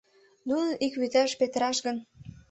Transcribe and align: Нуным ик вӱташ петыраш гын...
Нуным 0.47 0.73
ик 0.85 0.93
вӱташ 1.01 1.31
петыраш 1.39 1.77
гын... 1.85 1.97